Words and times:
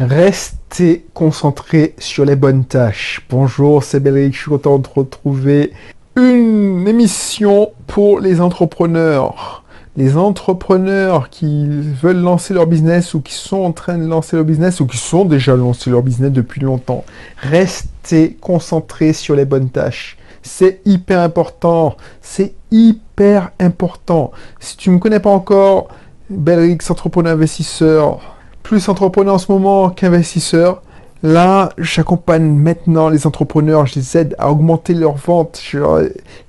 Restez 0.00 1.06
concentré 1.14 1.94
sur 1.98 2.24
les 2.24 2.34
bonnes 2.34 2.64
tâches. 2.64 3.24
Bonjour, 3.30 3.84
c'est 3.84 4.00
Belric, 4.00 4.34
je 4.34 4.40
suis 4.40 4.50
content 4.50 4.80
de 4.80 4.88
retrouver 4.92 5.72
une 6.16 6.88
émission 6.88 7.70
pour 7.86 8.18
les 8.18 8.40
entrepreneurs. 8.40 9.62
Les 9.96 10.16
entrepreneurs 10.16 11.30
qui 11.30 11.68
veulent 11.68 12.20
lancer 12.20 12.54
leur 12.54 12.66
business 12.66 13.14
ou 13.14 13.20
qui 13.20 13.34
sont 13.34 13.58
en 13.58 13.70
train 13.70 13.96
de 13.96 14.04
lancer 14.08 14.34
leur 14.34 14.44
business 14.44 14.80
ou 14.80 14.86
qui 14.86 14.96
sont 14.96 15.24
déjà 15.24 15.54
lancés 15.54 15.90
leur 15.90 16.02
business 16.02 16.32
depuis 16.32 16.60
longtemps. 16.60 17.04
Restez 17.36 18.36
concentré 18.40 19.12
sur 19.12 19.36
les 19.36 19.44
bonnes 19.44 19.70
tâches. 19.70 20.18
C'est 20.42 20.80
hyper 20.84 21.20
important. 21.20 21.96
C'est 22.20 22.54
hyper 22.72 23.52
important. 23.60 24.32
Si 24.58 24.76
tu 24.76 24.90
ne 24.90 24.96
me 24.96 25.00
connais 25.00 25.20
pas 25.20 25.30
encore, 25.30 25.86
Belrix, 26.28 26.78
entrepreneur 26.90 27.34
investisseur, 27.34 28.33
plus 28.64 28.88
entrepreneur 28.88 29.34
en 29.34 29.38
ce 29.38 29.52
moment 29.52 29.90
qu'investisseur. 29.90 30.82
Là, 31.22 31.70
j'accompagne 31.78 32.42
maintenant 32.42 33.08
les 33.08 33.26
entrepreneurs, 33.26 33.86
je 33.86 33.94
les 33.94 34.16
aide 34.16 34.34
à 34.38 34.50
augmenter 34.50 34.92
leurs 34.92 35.16
ventes, 35.16 35.60
je 35.62 35.78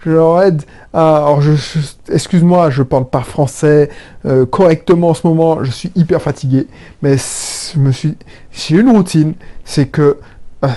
leur, 0.05 0.41
aide 0.41 0.63
à... 0.91 1.17
Alors, 1.17 1.41
excuse-moi, 2.09 2.71
je 2.71 2.83
parle 2.83 3.07
pas 3.07 3.21
français 3.21 3.89
euh, 4.25 4.45
correctement 4.45 5.09
en 5.09 5.13
ce 5.13 5.25
moment, 5.25 5.63
je 5.63 5.71
suis 5.71 5.91
hyper 5.95 6.21
fatigué, 6.21 6.67
mais 7.01 7.15
je 7.15 7.79
me 7.79 7.91
suis, 7.91 8.17
j'ai 8.51 8.77
une 8.77 8.89
routine, 8.89 9.35
c'est 9.63 9.85
que 9.85 10.17
euh, 10.65 10.67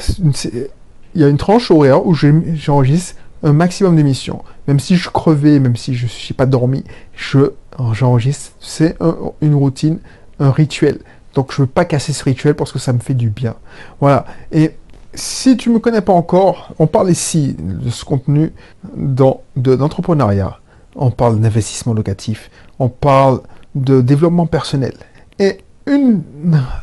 il 1.14 1.20
y 1.20 1.24
a 1.24 1.28
une 1.28 1.38
tranche 1.38 1.70
horaire 1.72 2.06
où 2.06 2.14
j'enregistre 2.14 3.16
un 3.42 3.52
maximum 3.52 3.96
d'émissions. 3.96 4.44
Même 4.68 4.78
si 4.78 4.96
je 4.96 5.08
crevais, 5.10 5.58
même 5.58 5.76
si 5.76 5.94
je 5.94 6.06
suis 6.06 6.34
pas 6.34 6.46
dormi, 6.46 6.84
je 7.16 7.50
j'enregistre. 7.92 8.52
C'est 8.60 8.96
une 9.40 9.54
routine, 9.54 9.98
un 10.38 10.50
rituel. 10.50 10.98
Donc 11.38 11.52
je 11.52 11.62
veux 11.62 11.68
pas 11.68 11.84
casser 11.84 12.12
ce 12.12 12.24
rituel 12.24 12.56
parce 12.56 12.72
que 12.72 12.80
ça 12.80 12.92
me 12.92 12.98
fait 12.98 13.14
du 13.14 13.30
bien. 13.30 13.54
Voilà. 14.00 14.24
Et 14.50 14.72
si 15.14 15.56
tu 15.56 15.70
me 15.70 15.78
connais 15.78 16.00
pas 16.00 16.12
encore, 16.12 16.70
on 16.80 16.88
parle 16.88 17.12
ici 17.12 17.54
de 17.56 17.90
ce 17.90 18.04
contenu 18.04 18.52
dans, 18.96 19.42
d'entrepreneuriat. 19.54 20.58
On 20.96 21.12
parle 21.12 21.38
d'investissement 21.38 21.94
locatif. 21.94 22.50
On 22.80 22.88
parle 22.88 23.40
de 23.76 24.00
développement 24.00 24.46
personnel. 24.46 24.94
Et 25.38 25.58
une, 25.86 26.24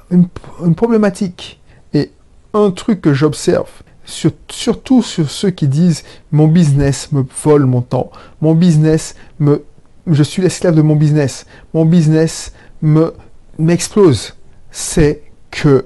une, 0.09 0.73
problématique 0.73 1.59
et 1.93 2.13
un 2.53 2.71
truc 2.71 3.01
que 3.01 3.13
j'observe, 3.13 3.69
surtout 4.05 5.03
sur 5.03 5.29
ceux 5.29 5.49
qui 5.49 5.67
disent 5.67 6.05
mon 6.31 6.47
business 6.47 7.11
me 7.11 7.25
vole 7.43 7.65
mon 7.65 7.81
temps, 7.81 8.09
mon 8.39 8.55
business 8.55 9.15
me, 9.37 9.65
je 10.07 10.23
suis 10.23 10.41
l'esclave 10.41 10.75
de 10.75 10.81
mon 10.81 10.95
business, 10.95 11.45
mon 11.73 11.83
business 11.83 12.53
me 12.81 13.13
m'explose, 13.57 14.33
c'est 14.75 15.21
que 15.51 15.85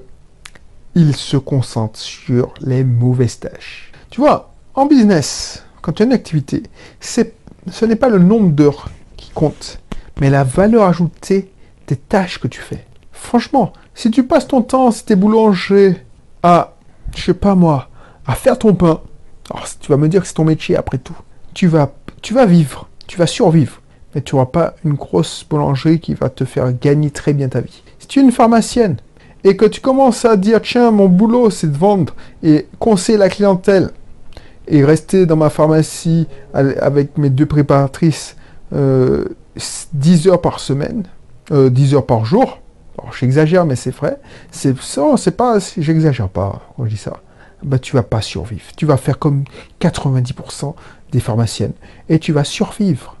il 0.96 1.14
se 1.14 1.36
concentre 1.36 1.96
sur 1.96 2.52
les 2.60 2.82
mauvaises 2.82 3.38
tâches. 3.38 3.92
Tu 4.10 4.20
vois, 4.20 4.52
en 4.74 4.86
business, 4.86 5.62
quand 5.80 5.92
tu 5.92 6.02
as 6.02 6.06
une 6.06 6.12
activité, 6.12 6.64
c'est, 6.98 7.34
ce 7.70 7.84
n'est 7.84 7.94
pas 7.94 8.08
le 8.08 8.18
nombre 8.18 8.50
d'heures 8.50 8.90
qui 9.16 9.30
compte, 9.30 9.78
mais 10.20 10.28
la 10.28 10.42
valeur 10.42 10.88
ajoutée 10.88 11.52
des 11.86 11.94
tâches 11.94 12.40
que 12.40 12.48
tu 12.48 12.60
fais. 12.60 12.84
Franchement, 13.12 13.72
si 13.94 14.10
tu 14.10 14.24
passes 14.26 14.48
ton 14.48 14.60
temps, 14.60 14.90
si 14.90 15.04
tu 15.04 15.12
es 15.12 15.16
boulanger, 15.16 15.96
à, 16.42 16.74
je 17.14 17.22
sais 17.22 17.34
pas 17.34 17.54
moi, 17.54 17.90
à 18.26 18.34
faire 18.34 18.58
ton 18.58 18.74
pain, 18.74 19.00
alors 19.50 19.66
tu 19.78 19.88
vas 19.88 19.98
me 19.98 20.08
dire 20.08 20.22
que 20.22 20.26
c'est 20.26 20.34
ton 20.34 20.44
métier 20.44 20.74
après 20.74 20.98
tout. 20.98 21.16
Tu 21.54 21.68
vas, 21.68 21.92
tu 22.22 22.34
vas 22.34 22.44
vivre, 22.44 22.88
tu 23.06 23.18
vas 23.18 23.28
survivre, 23.28 23.80
mais 24.16 24.20
tu 24.22 24.34
n'auras 24.34 24.46
pas 24.46 24.74
une 24.84 24.94
grosse 24.94 25.46
boulangerie 25.48 26.00
qui 26.00 26.14
va 26.14 26.28
te 26.28 26.44
faire 26.44 26.76
gagner 26.76 27.12
très 27.12 27.34
bien 27.34 27.48
ta 27.48 27.60
vie 27.60 27.84
tu 28.10 28.18
es 28.18 28.22
une 28.22 28.32
pharmacienne. 28.32 28.96
Et 29.44 29.56
que 29.56 29.64
tu 29.64 29.80
commences 29.80 30.26
à 30.26 30.36
dire 30.36 30.60
tiens 30.60 30.90
mon 30.90 31.08
boulot 31.08 31.48
c'est 31.48 31.70
de 31.70 31.76
vendre 31.76 32.14
et 32.42 32.66
conseiller 32.78 33.16
la 33.16 33.30
clientèle. 33.30 33.90
Et 34.68 34.84
rester 34.84 35.24
dans 35.26 35.36
ma 35.36 35.48
pharmacie 35.48 36.26
avec 36.52 37.16
mes 37.16 37.30
deux 37.30 37.46
préparatrices 37.46 38.36
10 38.72 38.76
euh, 38.76 39.24
heures 40.26 40.40
par 40.40 40.60
semaine, 40.60 41.04
10 41.50 41.54
euh, 41.54 41.96
heures 41.96 42.06
par 42.06 42.24
jour, 42.24 42.58
alors 42.98 43.12
j'exagère 43.14 43.64
mais 43.64 43.76
c'est 43.76 43.94
vrai, 43.94 44.18
c'est 44.50 44.78
ça, 44.80 45.16
c'est 45.16 45.36
pas, 45.36 45.58
j'exagère 45.78 46.28
pas 46.28 46.60
quand 46.76 46.84
je 46.84 46.90
dis 46.90 46.96
ça, 46.96 47.16
bah 47.62 47.78
tu 47.78 47.96
vas 47.96 48.02
pas 48.02 48.20
survivre, 48.20 48.64
tu 48.76 48.86
vas 48.86 48.96
faire 48.96 49.18
comme 49.18 49.44
90% 49.80 50.74
des 51.12 51.20
pharmaciennes. 51.20 51.72
Et 52.08 52.18
tu 52.18 52.32
vas 52.32 52.44
survivre. 52.44 53.16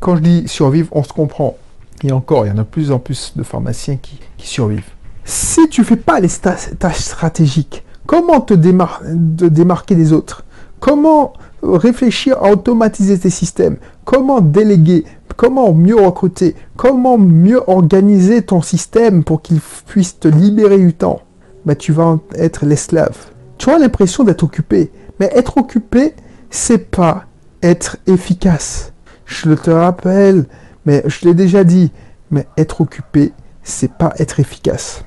Quand 0.00 0.16
je 0.16 0.20
dis 0.20 0.48
survivre, 0.48 0.88
on 0.92 1.02
se 1.02 1.12
comprend. 1.12 1.56
Et 2.02 2.12
encore, 2.12 2.46
il 2.46 2.48
y 2.50 2.52
en 2.52 2.58
a 2.58 2.62
de 2.62 2.68
plus 2.68 2.90
en 2.92 2.98
plus 2.98 3.32
de 3.36 3.42
pharmaciens 3.42 3.96
qui, 3.96 4.18
survivent. 4.38 4.90
Si 5.24 5.68
tu 5.68 5.82
fais 5.82 5.96
pas 5.96 6.20
les 6.20 6.28
tâches 6.28 6.98
stratégiques, 6.98 7.84
comment 8.06 8.40
te, 8.40 8.54
démarquer 8.54 9.94
des 9.94 10.12
autres? 10.12 10.44
Comment 10.78 11.32
réfléchir 11.62 12.36
à 12.42 12.50
automatiser 12.50 13.18
tes 13.18 13.30
systèmes? 13.30 13.78
Comment 14.04 14.40
déléguer? 14.40 15.04
Comment 15.36 15.72
mieux 15.72 15.96
recruter? 15.96 16.54
Comment 16.76 17.18
mieux 17.18 17.60
organiser 17.66 18.42
ton 18.42 18.62
système 18.62 19.24
pour 19.24 19.42
qu'il 19.42 19.60
puisse 19.86 20.20
te 20.20 20.28
libérer 20.28 20.78
du 20.78 20.94
temps? 20.94 21.22
Bah, 21.64 21.74
Tu 21.74 21.92
vas 21.92 22.18
être 22.34 22.64
l'esclave. 22.64 23.16
Tu 23.58 23.70
as 23.70 23.78
l'impression 23.78 24.22
d'être 24.22 24.44
occupé. 24.44 24.92
Mais 25.18 25.30
être 25.34 25.58
occupé, 25.58 26.14
c'est 26.50 26.90
pas 26.90 27.24
être 27.62 27.96
efficace. 28.06 28.92
Je 29.24 29.52
te 29.54 29.70
rappelle, 29.70 30.46
mais 30.86 31.02
je 31.06 31.26
l'ai 31.26 31.34
déjà 31.34 31.64
dit, 31.64 31.90
mais 32.30 32.46
être 32.56 32.80
occupé, 32.80 33.32
c'est 33.62 33.92
pas 33.92 34.14
être 34.18 34.40
efficace. 34.40 35.04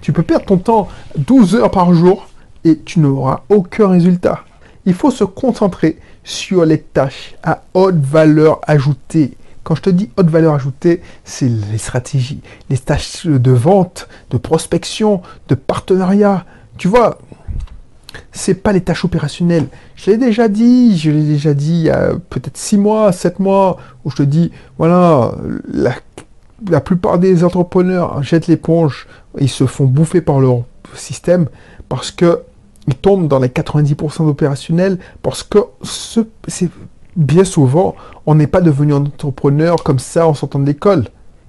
Tu 0.00 0.12
peux 0.12 0.22
perdre 0.22 0.44
ton 0.44 0.58
temps 0.58 0.88
12 1.16 1.56
heures 1.56 1.70
par 1.70 1.92
jour 1.94 2.28
et 2.64 2.78
tu 2.78 3.00
n'auras 3.00 3.42
aucun 3.48 3.88
résultat. 3.88 4.44
Il 4.84 4.94
faut 4.94 5.10
se 5.10 5.24
concentrer 5.24 5.98
sur 6.24 6.64
les 6.66 6.78
tâches 6.80 7.34
à 7.42 7.62
haute 7.72 7.96
valeur 7.96 8.60
ajoutée. 8.66 9.36
Quand 9.62 9.74
je 9.74 9.82
te 9.82 9.90
dis 9.90 10.10
haute 10.18 10.28
valeur 10.28 10.54
ajoutée, 10.54 11.00
c'est 11.24 11.48
les 11.48 11.78
stratégies, 11.78 12.42
les 12.68 12.76
tâches 12.76 13.26
de 13.26 13.50
vente, 13.50 14.08
de 14.30 14.36
prospection, 14.36 15.22
de 15.48 15.54
partenariat. 15.54 16.44
Tu 16.76 16.88
vois, 16.88 17.18
c'est 18.32 18.54
pas 18.54 18.72
les 18.72 18.80
tâches 18.80 19.04
opérationnelles. 19.04 19.66
Je 19.96 20.10
l'ai 20.10 20.16
déjà 20.16 20.48
dit, 20.48 20.96
je 20.98 21.10
l'ai 21.10 21.22
déjà 21.22 21.54
dit 21.54 21.72
il 21.72 21.82
y 21.82 21.90
a 21.90 22.12
peut-être 22.30 22.56
6 22.56 22.78
mois, 22.78 23.12
7 23.12 23.38
mois, 23.38 23.78
où 24.04 24.10
je 24.10 24.16
te 24.16 24.22
dis, 24.22 24.50
voilà, 24.78 25.32
la, 25.72 26.80
plupart 26.80 27.18
des 27.18 27.44
entrepreneurs 27.44 28.22
jettent 28.22 28.46
l'éponge, 28.46 29.06
ils 29.38 29.48
se 29.48 29.66
font 29.66 29.84
bouffer 29.84 30.20
par 30.20 30.40
leur 30.40 30.62
système 30.94 31.46
parce 31.88 32.10
que 32.10 32.40
ils 32.86 32.94
tombent 32.94 33.28
dans 33.28 33.38
les 33.38 33.48
90% 33.48 34.26
d'opérationnels 34.26 34.98
parce 35.22 35.42
que 35.42 35.58
c'est 35.82 36.68
bien 37.16 37.44
souvent, 37.44 37.94
on 38.26 38.34
n'est 38.34 38.46
pas 38.46 38.60
devenu 38.60 38.92
entrepreneur 38.92 39.82
comme 39.82 39.98
ça 39.98 40.26
en 40.26 40.34
sortant 40.34 40.58
de 40.58 40.66
l'école. 40.66 41.04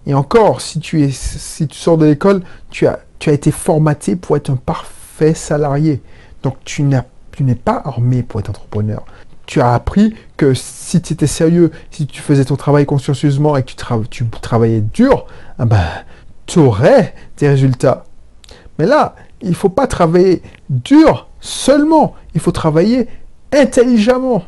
Et 0.07 0.13
encore, 0.13 0.61
si 0.61 0.79
tu, 0.79 1.03
es, 1.03 1.09
si 1.11 1.67
tu 1.67 1.77
sors 1.77 1.97
de 1.97 2.05
l'école, 2.05 2.41
tu 2.69 2.85
as, 2.85 2.99
tu 3.19 3.29
as 3.29 3.33
été 3.33 3.51
formaté 3.51 4.15
pour 4.15 4.37
être 4.37 4.49
un 4.51 4.55
parfait 4.55 5.33
salarié. 5.33 6.01
Donc 6.45 6.57
tu 6.63 6.83
n'es 6.83 7.55
pas 7.55 7.81
armé 7.83 8.21
pour 8.21 8.39
être 8.39 8.51
entrepreneur. 8.51 9.03
Tu 9.47 9.61
as 9.61 9.73
appris 9.73 10.13
que 10.37 10.53
si 10.53 11.01
tu 11.01 11.13
étais 11.13 11.25
sérieux, 11.25 11.71
si 11.89 12.05
tu 12.05 12.21
faisais 12.21 12.45
ton 12.45 12.55
travail 12.55 12.85
consciencieusement 12.85 13.57
et 13.57 13.63
que 13.63 13.71
tu, 14.09 14.25
travaillais 14.41 14.81
dur, 14.81 15.25
ah 15.57 15.65
ben, 15.65 15.81
tu 16.45 16.59
aurais 16.59 17.15
des 17.37 17.47
résultats. 17.47 18.05
Mais 18.77 18.85
là, 18.85 19.15
il 19.41 19.49
ne 19.49 19.55
faut 19.55 19.69
pas 19.69 19.87
travailler 19.87 20.43
dur 20.69 21.27
seulement, 21.39 22.13
il 22.35 22.41
faut 22.41 22.51
travailler 22.51 23.07
intelligemment. 23.51 24.43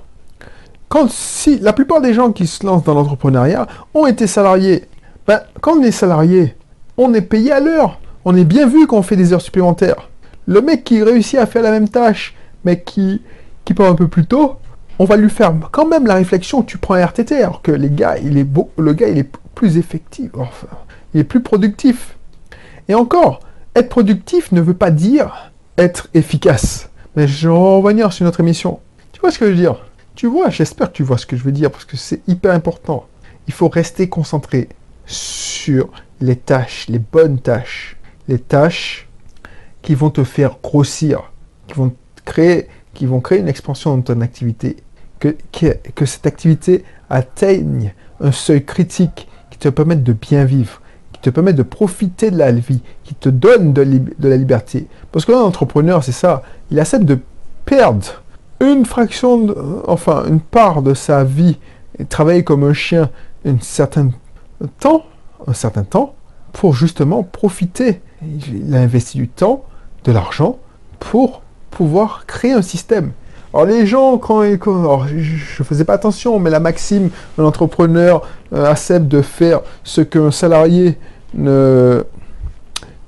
Quand 0.89 1.09
si 1.09 1.57
la 1.57 1.73
plupart 1.73 2.01
des 2.01 2.13
gens 2.13 2.31
qui 2.31 2.45
se 2.45 2.63
lancent 2.63 2.83
dans 2.83 2.93
l'entrepreneuriat 2.93 3.65
ont 3.95 4.05
été 4.05 4.27
salariés, 4.27 4.85
ben, 5.25 5.41
quand 5.61 5.79
on 5.79 5.81
est 5.81 5.89
salarié, 5.89 6.55
on 6.95 7.11
est 7.15 7.21
payé 7.21 7.53
à 7.53 7.59
l'heure. 7.59 7.99
On 8.23 8.35
est 8.35 8.45
bien 8.45 8.67
vu 8.67 8.85
quand 8.85 8.97
on 8.97 9.01
fait 9.01 9.15
des 9.15 9.33
heures 9.33 9.41
supplémentaires. 9.41 10.09
Le 10.47 10.61
mec 10.61 10.83
qui 10.83 11.03
réussit 11.03 11.37
à 11.37 11.45
faire 11.45 11.61
la 11.61 11.71
même 11.71 11.89
tâche, 11.89 12.33
mais 12.63 12.81
qui, 12.81 13.21
qui 13.65 13.73
part 13.73 13.91
un 13.91 13.95
peu 13.95 14.07
plus 14.07 14.25
tôt, 14.25 14.55
on 14.97 15.05
va 15.05 15.17
lui 15.17 15.29
faire 15.29 15.53
quand 15.71 15.87
même 15.87 16.07
la 16.07 16.15
réflexion, 16.15 16.63
tu 16.63 16.77
prends 16.77 16.95
un 16.95 17.05
RTT, 17.05 17.43
alors 17.43 17.61
que 17.61 17.71
les 17.71 17.89
gars, 17.89 18.17
il 18.17 18.37
est 18.37 18.43
beau, 18.43 18.71
le 18.77 18.93
gars, 18.93 19.09
il 19.09 19.17
est 19.17 19.29
plus 19.53 19.77
effectif, 19.77 20.31
enfin, 20.35 20.67
il 21.13 21.19
est 21.19 21.25
plus 21.25 21.41
productif. 21.41 22.17
Et 22.87 22.95
encore, 22.95 23.41
être 23.75 23.89
productif 23.89 24.51
ne 24.51 24.61
veut 24.61 24.73
pas 24.73 24.89
dire 24.89 25.51
être 25.77 26.07
efficace. 26.13 26.89
Mais 27.15 27.27
je 27.27 27.49
vais 27.49 27.55
revenir 27.55 28.13
sur 28.13 28.25
notre 28.25 28.39
émission. 28.39 28.79
Tu 29.11 29.19
vois 29.19 29.31
ce 29.31 29.39
que 29.39 29.45
je 29.45 29.51
veux 29.51 29.57
dire? 29.57 29.85
Tu 30.15 30.27
vois, 30.27 30.49
j'espère 30.49 30.91
que 30.91 30.97
tu 30.97 31.03
vois 31.03 31.17
ce 31.17 31.25
que 31.25 31.35
je 31.35 31.43
veux 31.43 31.51
dire, 31.51 31.71
parce 31.71 31.85
que 31.85 31.97
c'est 31.97 32.21
hyper 32.27 32.53
important. 32.53 33.05
Il 33.47 33.53
faut 33.53 33.67
rester 33.67 34.09
concentré 34.09 34.69
sur 35.05 35.89
les 36.21 36.35
tâches, 36.35 36.85
les 36.89 36.99
bonnes 36.99 37.39
tâches. 37.39 37.97
Les 38.27 38.39
tâches 38.39 39.06
qui 39.87 39.95
vont 39.95 40.09
te 40.09 40.25
faire 40.25 40.57
grossir, 40.61 41.31
qui 41.65 41.75
vont 41.75 41.93
créer, 42.25 42.67
qui 42.93 43.05
vont 43.05 43.21
créer 43.21 43.39
une 43.39 43.47
expansion 43.47 43.95
dans 43.95 44.01
ton 44.03 44.19
activité, 44.19 44.75
que, 45.17 45.33
que, 45.53 46.05
cette 46.05 46.27
activité 46.27 46.83
atteigne 47.09 47.93
un 48.19 48.33
seuil 48.33 48.65
critique 48.65 49.29
qui 49.49 49.57
te 49.57 49.69
permette 49.69 50.03
de 50.03 50.11
bien 50.11 50.43
vivre, 50.43 50.81
qui 51.13 51.21
te 51.21 51.29
permet 51.29 51.53
de 51.53 51.63
profiter 51.63 52.31
de 52.31 52.37
la 52.37 52.51
vie, 52.51 52.81
qui 53.05 53.15
te 53.15 53.29
donne 53.29 53.71
de, 53.71 53.85
de 53.85 54.27
la 54.27 54.35
liberté. 54.35 54.87
Parce 55.13 55.23
que 55.23 55.31
l'entrepreneur, 55.31 56.03
c'est 56.03 56.11
ça, 56.11 56.43
il 56.69 56.81
accepte 56.81 57.05
de 57.05 57.19
perdre 57.63 58.23
une 58.59 58.85
fraction, 58.85 59.37
de, 59.37 59.55
enfin 59.87 60.25
une 60.27 60.41
part 60.41 60.81
de 60.81 60.95
sa 60.95 61.23
vie, 61.23 61.59
et 61.97 62.03
travailler 62.03 62.43
comme 62.43 62.65
un 62.65 62.73
chien 62.73 63.09
un 63.45 63.57
certain 63.61 64.09
temps, 64.81 65.05
un 65.47 65.53
certain 65.53 65.85
temps, 65.85 66.15
pour 66.51 66.73
justement 66.73 67.23
profiter. 67.23 68.01
Il 68.21 68.75
a 68.75 68.81
investi 68.81 69.17
du 69.17 69.29
temps, 69.29 69.63
de 70.03 70.11
l'argent, 70.11 70.57
pour 70.99 71.41
pouvoir 71.71 72.25
créer 72.25 72.53
un 72.53 72.61
système. 72.61 73.11
Alors 73.53 73.65
les 73.65 73.87
gens, 73.87 74.17
quand, 74.17 74.41
alors, 74.41 75.07
je 75.07 75.15
ne 75.15 75.65
faisais 75.65 75.85
pas 75.85 75.93
attention, 75.93 76.39
mais 76.39 76.49
la 76.49 76.59
maxime, 76.59 77.09
un 77.37 77.43
entrepreneur 77.43 78.21
euh, 78.53 78.65
accepte 78.65 79.07
de 79.07 79.21
faire 79.21 79.61
ce 79.83 80.01
qu'un 80.01 80.31
salarié 80.31 80.97
ne, 81.33 82.03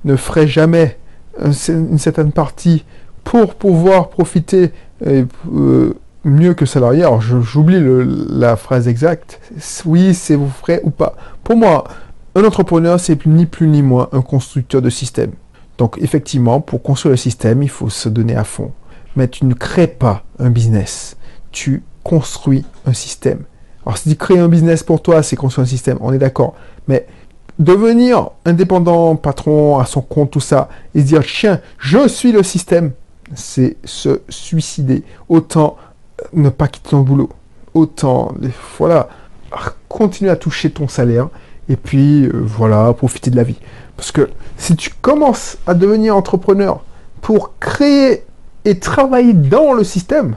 ne 0.04 0.16
ferait 0.16 0.48
jamais, 0.48 0.98
une 1.68 1.98
certaine 1.98 2.32
partie, 2.32 2.84
pour 3.24 3.54
pouvoir 3.54 4.08
profiter 4.08 4.72
euh, 5.06 5.24
mieux 6.24 6.54
que 6.54 6.66
salarié. 6.66 7.02
Alors 7.02 7.20
j'oublie 7.20 7.80
la 8.28 8.56
phrase 8.56 8.88
exacte. 8.88 9.40
Oui, 9.84 10.14
c'est 10.14 10.34
vous 10.34 10.48
ferez 10.48 10.80
ou 10.84 10.90
pas. 10.90 11.14
Pour 11.44 11.56
moi, 11.56 11.84
un 12.34 12.44
entrepreneur, 12.44 12.98
c'est 12.98 13.26
ni 13.26 13.46
plus 13.46 13.66
ni 13.66 13.82
moins 13.82 14.08
un 14.12 14.22
constructeur 14.22 14.82
de 14.82 14.90
système. 14.90 15.32
Donc 15.80 15.98
effectivement, 16.00 16.60
pour 16.60 16.80
construire 16.80 17.10
le 17.14 17.16
système, 17.16 17.64
il 17.64 17.70
faut 17.70 17.90
se 17.90 18.08
donner 18.08 18.36
à 18.36 18.44
fond 18.44 18.70
mais 19.16 19.28
tu 19.28 19.44
ne 19.44 19.54
crées 19.54 19.86
pas 19.86 20.24
un 20.38 20.50
business. 20.50 21.16
Tu 21.52 21.82
construis 22.02 22.64
un 22.86 22.92
système. 22.92 23.44
Alors, 23.84 23.98
si 23.98 24.08
tu 24.08 24.16
crées 24.16 24.38
un 24.38 24.48
business 24.48 24.82
pour 24.82 25.02
toi, 25.02 25.22
c'est 25.22 25.36
construire 25.36 25.64
un 25.64 25.68
système, 25.68 25.98
on 26.00 26.12
est 26.12 26.18
d'accord. 26.18 26.54
Mais 26.86 27.06
devenir 27.58 28.30
indépendant, 28.44 29.16
patron, 29.16 29.78
à 29.78 29.86
son 29.86 30.00
compte, 30.00 30.30
tout 30.30 30.40
ça, 30.40 30.68
et 30.94 31.00
se 31.00 31.06
dire, 31.06 31.22
tiens, 31.24 31.60
je 31.78 32.08
suis 32.08 32.32
le 32.32 32.42
système, 32.42 32.92
c'est 33.34 33.76
se 33.84 34.22
suicider. 34.28 35.02
Autant 35.28 35.76
ne 36.32 36.50
pas 36.50 36.68
quitter 36.68 36.90
ton 36.90 37.00
boulot. 37.00 37.30
Autant, 37.74 38.34
voilà, 38.78 39.08
continuer 39.88 40.30
à 40.30 40.36
toucher 40.36 40.70
ton 40.70 40.88
salaire. 40.88 41.28
Et 41.70 41.76
puis, 41.76 42.24
euh, 42.24 42.32
voilà, 42.34 42.92
profiter 42.92 43.30
de 43.30 43.36
la 43.36 43.44
vie. 43.44 43.58
Parce 43.96 44.12
que 44.12 44.28
si 44.58 44.76
tu 44.76 44.90
commences 45.00 45.56
à 45.66 45.72
devenir 45.72 46.14
entrepreneur 46.14 46.82
pour 47.22 47.58
créer 47.58 48.24
et 48.64 48.78
travailler 48.78 49.32
dans 49.32 49.72
le 49.72 49.84
système. 49.84 50.36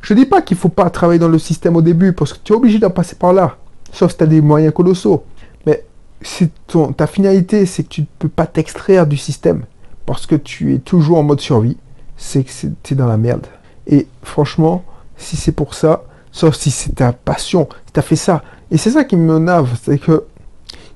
Je 0.00 0.14
ne 0.14 0.20
dis 0.20 0.26
pas 0.26 0.42
qu'il 0.42 0.56
ne 0.56 0.60
faut 0.60 0.68
pas 0.68 0.88
travailler 0.90 1.18
dans 1.18 1.28
le 1.28 1.38
système 1.38 1.76
au 1.76 1.82
début, 1.82 2.12
parce 2.12 2.32
que 2.32 2.38
tu 2.42 2.52
es 2.52 2.56
obligé 2.56 2.78
d'en 2.78 2.90
passer 2.90 3.16
par 3.16 3.32
là, 3.32 3.56
sauf 3.92 4.12
si 4.12 4.16
tu 4.16 4.24
as 4.24 4.26
des 4.26 4.40
moyens 4.40 4.72
colossaux. 4.72 5.24
Mais 5.66 5.84
si 6.22 6.50
ton, 6.66 6.92
ta 6.92 7.06
finalité, 7.06 7.66
c'est 7.66 7.84
que 7.84 7.88
tu 7.88 8.00
ne 8.02 8.06
peux 8.18 8.28
pas 8.28 8.46
t'extraire 8.46 9.06
du 9.06 9.16
système, 9.16 9.64
parce 10.06 10.26
que 10.26 10.34
tu 10.34 10.74
es 10.74 10.78
toujours 10.78 11.18
en 11.18 11.22
mode 11.22 11.40
survie, 11.40 11.76
c'est 12.16 12.42
que 12.42 12.50
tu 12.82 12.94
es 12.94 12.96
dans 12.96 13.06
la 13.06 13.16
merde. 13.16 13.46
Et 13.86 14.06
franchement, 14.22 14.84
si 15.16 15.36
c'est 15.36 15.52
pour 15.52 15.74
ça, 15.74 16.04
sauf 16.32 16.56
si 16.56 16.70
c'est 16.70 16.96
ta 16.96 17.12
passion, 17.12 17.68
si 17.86 17.92
tu 17.92 18.00
as 18.00 18.02
fait 18.02 18.16
ça, 18.16 18.42
et 18.70 18.78
c'est 18.78 18.90
ça 18.90 19.04
qui 19.04 19.16
me 19.16 19.38
nave, 19.38 19.68
c'est 19.82 19.98
que 19.98 20.24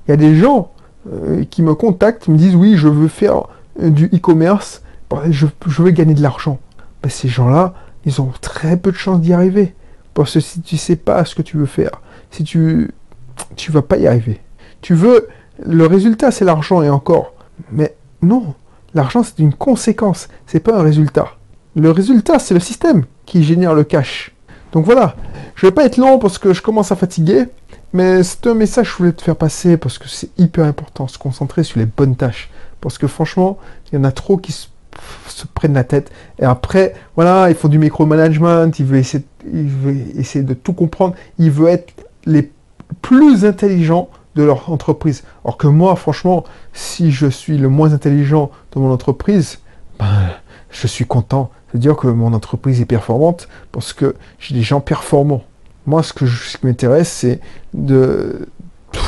il 0.07 0.11
y 0.11 0.13
a 0.13 0.17
des 0.17 0.35
gens 0.35 0.71
euh, 1.11 1.43
qui 1.49 1.61
me 1.61 1.75
contactent, 1.75 2.27
me 2.27 2.37
disent 2.37 2.55
oui, 2.55 2.77
je 2.77 2.87
veux 2.87 3.07
faire 3.07 3.43
euh, 3.81 3.89
du 3.89 4.05
e-commerce, 4.07 4.81
je, 5.29 5.45
veux 5.67 5.91
gagner 5.91 6.13
de 6.13 6.21
l'argent. 6.21 6.59
Ben, 7.03 7.09
ces 7.09 7.27
gens-là, 7.27 7.73
ils 8.05 8.21
ont 8.21 8.31
très 8.41 8.77
peu 8.77 8.91
de 8.91 8.97
chances 8.97 9.21
d'y 9.21 9.33
arriver. 9.33 9.73
Parce 10.13 10.33
que 10.33 10.39
si 10.39 10.61
tu 10.61 10.75
ne 10.75 10.79
sais 10.79 10.95
pas 10.95 11.25
ce 11.25 11.35
que 11.35 11.41
tu 11.41 11.57
veux 11.57 11.65
faire, 11.65 12.01
si 12.31 12.43
tu 12.43 12.91
tu 13.55 13.71
vas 13.71 13.83
pas 13.83 13.97
y 13.97 14.07
arriver. 14.07 14.41
Tu 14.81 14.95
veux 14.95 15.27
le 15.63 15.85
résultat 15.85 16.31
c'est 16.31 16.45
l'argent 16.45 16.81
et 16.81 16.89
encore. 16.89 17.33
Mais 17.71 17.95
non, 18.21 18.55
l'argent 18.93 19.23
c'est 19.23 19.39
une 19.39 19.53
conséquence, 19.53 20.27
c'est 20.45 20.59
pas 20.59 20.77
un 20.77 20.81
résultat. 20.81 21.27
Le 21.75 21.91
résultat 21.91 22.39
c'est 22.39 22.53
le 22.53 22.59
système 22.59 23.05
qui 23.25 23.43
génère 23.43 23.75
le 23.75 23.83
cash. 23.83 24.33
Donc 24.71 24.85
voilà, 24.85 25.15
je 25.55 25.65
vais 25.65 25.71
pas 25.71 25.85
être 25.85 25.97
long 25.97 26.19
parce 26.19 26.37
que 26.37 26.53
je 26.53 26.61
commence 26.61 26.91
à 26.91 26.95
fatiguer, 26.95 27.45
mais 27.93 28.23
c'est 28.23 28.47
un 28.47 28.53
message 28.53 28.87
que 28.87 28.91
je 28.91 28.97
voulais 28.97 29.13
te 29.13 29.21
faire 29.21 29.35
passer 29.35 29.77
parce 29.77 29.97
que 29.97 30.07
c'est 30.07 30.29
hyper 30.37 30.65
important, 30.65 31.07
se 31.07 31.17
concentrer 31.17 31.63
sur 31.63 31.79
les 31.79 31.85
bonnes 31.85 32.15
tâches. 32.15 32.49
Parce 32.81 32.97
que 32.97 33.07
franchement, 33.07 33.57
il 33.91 33.95
y 33.95 33.97
en 33.97 34.03
a 34.03 34.11
trop 34.11 34.37
qui 34.37 34.51
se 34.51 34.67
prennent 35.53 35.73
la 35.73 35.83
tête. 35.83 36.11
Et 36.39 36.45
après, 36.45 36.95
voilà, 37.15 37.49
il 37.49 37.55
faut 37.55 37.69
du 37.69 37.79
micromanagement, 37.79 38.69
il 38.77 38.85
veut 38.85 38.97
essayer, 38.97 39.25
il 39.51 39.67
veut 39.67 39.95
essayer 40.17 40.43
de 40.43 40.53
tout 40.53 40.73
comprendre, 40.73 41.15
il 41.37 41.51
veut 41.51 41.69
être 41.69 41.93
les 42.25 42.51
plus 43.01 43.45
intelligents 43.45 44.09
de 44.35 44.43
leur 44.43 44.69
entreprise. 44.71 45.23
Alors 45.43 45.57
que 45.57 45.67
moi, 45.67 45.95
franchement, 45.95 46.43
si 46.73 47.11
je 47.11 47.27
suis 47.27 47.57
le 47.57 47.69
moins 47.69 47.93
intelligent 47.93 48.51
de 48.73 48.79
mon 48.79 48.91
entreprise, 48.91 49.59
ben, 49.99 50.29
je 50.69 50.87
suis 50.87 51.05
content. 51.05 51.49
de 51.73 51.79
dire 51.79 51.95
que 51.95 52.07
mon 52.07 52.33
entreprise 52.33 52.79
est 52.79 52.85
performante 52.85 53.49
parce 53.71 53.93
que 53.93 54.15
j'ai 54.39 54.55
des 54.55 54.61
gens 54.61 54.79
performants. 54.79 55.43
Moi, 55.87 56.03
ce, 56.03 56.13
que 56.13 56.25
qui 56.25 56.65
m'intéresse, 56.65 57.09
c'est 57.09 57.39
de, 57.73 58.47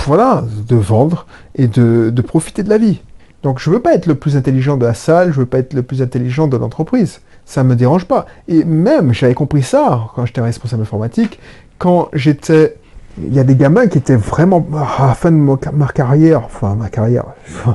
voilà, 0.06 0.44
de 0.68 0.76
vendre 0.76 1.28
et 1.56 1.68
de, 1.68 2.22
profiter 2.22 2.64
de 2.64 2.70
la 2.70 2.78
vie. 2.78 3.02
Donc 3.44 3.60
je 3.60 3.70
veux 3.70 3.80
pas 3.80 3.94
être 3.94 4.06
le 4.08 4.16
plus 4.16 4.36
intelligent 4.36 4.76
de 4.76 4.86
la 4.86 4.94
salle, 4.94 5.32
je 5.32 5.40
veux 5.40 5.46
pas 5.46 5.60
être 5.60 5.74
le 5.74 5.84
plus 5.84 6.02
intelligent 6.02 6.48
de 6.48 6.58
l'entreprise. 6.58 7.22
Ça 7.46 7.64
me 7.64 7.76
dérange 7.76 8.06
pas. 8.06 8.26
Et 8.48 8.64
même, 8.64 9.14
j'avais 9.14 9.34
compris 9.34 9.64
ça 9.64 10.08
quand 10.16 10.26
j'étais 10.26 10.42
responsable 10.42 10.82
informatique, 10.82 11.40
quand 11.78 12.10
j'étais... 12.14 12.76
Il 13.22 13.34
y 13.34 13.40
a 13.40 13.44
des 13.44 13.56
gamins 13.56 13.88
qui 13.88 13.98
étaient 13.98 14.16
vraiment 14.16 14.66
à 14.74 15.08
la 15.08 15.14
fin 15.14 15.32
de 15.32 15.38
ma 15.38 15.88
carrière, 15.88 16.46
enfin 16.46 16.76
ma 16.76 16.90
carrière, 16.90 17.26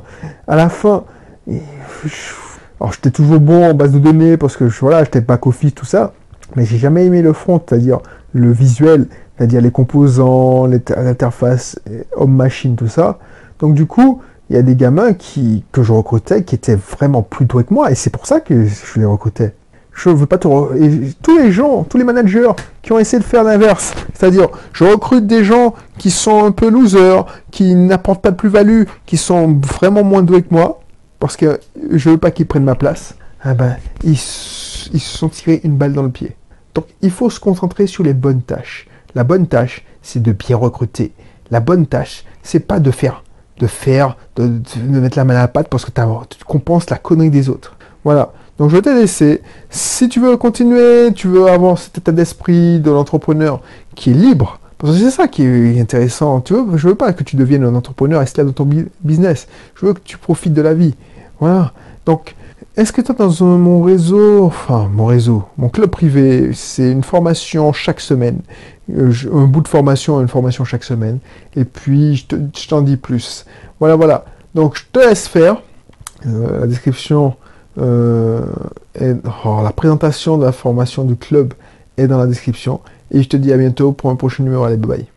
à 0.48 0.56
la 0.56 0.70
fin, 0.70 1.04
alors 2.80 2.92
j'étais 2.92 3.10
toujours 3.10 3.40
bon 3.40 3.70
en 3.70 3.74
base 3.74 3.92
de 3.92 3.98
données 3.98 4.36
parce 4.36 4.56
que 4.56 4.64
voilà, 4.64 5.04
j'étais 5.04 5.20
back 5.20 5.46
office, 5.46 5.74
tout 5.74 5.84
ça, 5.84 6.12
mais 6.56 6.64
j'ai 6.64 6.78
jamais 6.78 7.04
aimé 7.04 7.22
le 7.22 7.32
front, 7.32 7.60
c'est-à-dire 7.66 8.00
le 8.34 8.52
visuel, 8.52 9.06
c'est-à-dire 9.36 9.62
les 9.62 9.70
composants, 9.70 10.66
l'interface 10.66 11.78
homme-machine, 12.16 12.76
tout 12.76 12.88
ça. 12.88 13.18
Donc 13.60 13.74
du 13.74 13.86
coup, 13.86 14.20
il 14.50 14.56
y 14.56 14.58
a 14.58 14.62
des 14.62 14.76
gamins 14.76 15.14
qui, 15.14 15.64
que 15.72 15.82
je 15.82 15.92
recrutais 15.92 16.44
qui 16.44 16.54
étaient 16.54 16.76
vraiment 16.76 17.22
plus 17.22 17.46
doués 17.46 17.64
que 17.64 17.72
moi, 17.72 17.90
et 17.90 17.94
c'est 17.94 18.10
pour 18.10 18.26
ça 18.26 18.40
que 18.40 18.66
je 18.66 18.98
les 18.98 19.06
recrutais. 19.06 19.54
Je 19.96 20.10
veux 20.10 20.26
pas 20.26 20.38
tout. 20.38 20.68
Et 20.78 21.12
tous 21.22 21.38
les 21.38 21.52
gens, 21.52 21.84
tous 21.84 21.96
les 21.96 22.04
managers 22.04 22.50
qui 22.82 22.90
ont 22.90 22.98
essayé 22.98 23.20
de 23.20 23.24
faire 23.24 23.44
l'inverse, 23.44 23.94
c'est-à-dire 24.12 24.48
je 24.72 24.84
recrute 24.84 25.26
des 25.26 25.44
gens 25.44 25.74
qui 25.98 26.10
sont 26.10 26.44
un 26.44 26.50
peu 26.50 26.68
losers, 26.68 27.24
qui 27.52 27.76
n'apportent 27.76 28.20
pas 28.20 28.32
de 28.32 28.36
plus-value, 28.36 28.82
qui 29.06 29.16
sont 29.16 29.52
vraiment 29.54 30.02
moins 30.02 30.22
doués 30.22 30.42
que 30.42 30.52
moi, 30.52 30.80
parce 31.20 31.36
que 31.36 31.60
je 31.92 32.10
veux 32.10 32.18
pas 32.18 32.32
qu'ils 32.32 32.46
prennent 32.46 32.64
ma 32.64 32.74
place. 32.74 33.14
Ah 33.40 33.54
ben, 33.54 33.76
ils, 34.02 34.12
ils 34.12 34.18
se 34.18 35.18
sont 35.18 35.28
tirés 35.28 35.60
une 35.62 35.76
balle 35.76 35.92
dans 35.92 36.02
le 36.02 36.10
pied. 36.10 36.34
Donc 36.74 36.86
il 37.02 37.10
faut 37.10 37.30
se 37.30 37.40
concentrer 37.40 37.86
sur 37.86 38.02
les 38.02 38.14
bonnes 38.14 38.42
tâches. 38.42 38.88
La 39.14 39.24
bonne 39.24 39.46
tâche, 39.46 39.84
c'est 40.02 40.22
de 40.22 40.32
bien 40.32 40.56
recruter. 40.56 41.12
La 41.50 41.60
bonne 41.60 41.86
tâche, 41.86 42.24
c'est 42.42 42.60
pas 42.60 42.80
de 42.80 42.90
faire 42.90 43.22
de 43.58 43.66
faire, 43.66 44.16
de, 44.36 44.60
mettre 44.80 45.16
la 45.16 45.24
main 45.24 45.36
à 45.36 45.42
la 45.42 45.48
pâte 45.48 45.68
parce 45.68 45.84
que 45.84 45.90
tu 45.90 46.44
compenses 46.44 46.90
la 46.90 46.96
connerie 46.96 47.30
des 47.30 47.48
autres. 47.48 47.76
Voilà. 48.04 48.32
Donc 48.58 48.70
je 48.70 48.76
vais 48.76 48.82
te 48.82 48.88
laisser. 48.88 49.42
Si 49.70 50.08
tu 50.08 50.20
veux 50.20 50.36
continuer, 50.36 51.12
tu 51.14 51.28
veux 51.28 51.48
avoir 51.48 51.78
cet 51.78 51.98
état 51.98 52.12
d'esprit 52.12 52.80
de 52.80 52.90
l'entrepreneur 52.90 53.60
qui 53.94 54.10
est 54.10 54.14
libre, 54.14 54.60
parce 54.78 54.94
que 54.94 54.98
c'est 54.98 55.10
ça 55.10 55.28
qui 55.28 55.42
est 55.42 55.80
intéressant. 55.80 56.40
Tu 56.40 56.54
veux, 56.54 56.76
je 56.76 56.88
veux 56.88 56.94
pas 56.94 57.12
que 57.12 57.24
tu 57.24 57.36
deviennes 57.36 57.64
un 57.64 57.74
entrepreneur 57.74 58.22
esclave 58.22 58.48
de 58.48 58.52
ton 58.52 58.68
business. 59.02 59.48
Je 59.74 59.86
veux 59.86 59.94
que 59.94 60.00
tu 60.00 60.18
profites 60.18 60.52
de 60.52 60.62
la 60.62 60.74
vie. 60.74 60.94
Voilà. 61.40 61.72
Donc, 62.06 62.34
est-ce 62.76 62.92
que 62.92 63.00
es 63.00 63.04
dans 63.04 63.58
mon 63.58 63.82
réseau, 63.82 64.44
enfin 64.44 64.90
mon 64.92 65.06
réseau, 65.06 65.44
mon 65.56 65.68
club 65.68 65.90
privé, 65.90 66.50
c'est 66.54 66.90
une 66.90 67.04
formation 67.04 67.72
chaque 67.72 68.00
semaine? 68.00 68.40
Euh, 68.92 69.12
un 69.32 69.44
bout 69.44 69.60
de 69.60 69.68
formation, 69.68 70.20
une 70.20 70.28
formation 70.28 70.64
chaque 70.64 70.84
semaine. 70.84 71.18
Et 71.56 71.64
puis, 71.64 72.16
je 72.16 72.68
t'en 72.68 72.82
dis 72.82 72.96
plus. 72.96 73.46
Voilà, 73.80 73.96
voilà. 73.96 74.24
Donc, 74.54 74.76
je 74.76 74.82
te 74.92 74.98
laisse 74.98 75.26
faire. 75.26 75.62
Euh, 76.26 76.60
la 76.60 76.66
description, 76.66 77.34
euh, 77.78 78.44
oh, 79.44 79.60
la 79.62 79.72
présentation 79.72 80.38
de 80.38 80.44
la 80.44 80.52
formation 80.52 81.04
du 81.04 81.16
club 81.16 81.54
est 81.96 82.06
dans 82.06 82.18
la 82.18 82.26
description. 82.26 82.80
Et 83.10 83.22
je 83.22 83.28
te 83.28 83.36
dis 83.36 83.52
à 83.52 83.56
bientôt 83.56 83.92
pour 83.92 84.10
un 84.10 84.16
prochain 84.16 84.42
numéro. 84.42 84.64
Allez, 84.64 84.76
bye 84.76 84.98
bye. 84.98 85.13